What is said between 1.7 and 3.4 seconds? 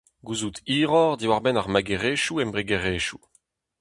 magerezhioù embregerezhioù.